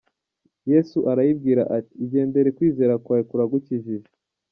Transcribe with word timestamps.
"Yesu 0.71 0.97
arayibwira 1.11 1.63
ati 1.77 1.93
"Igendere, 2.03 2.49
kwizera 2.57 2.93
kwawe 3.03 3.23
kuragukijije. 3.29 4.11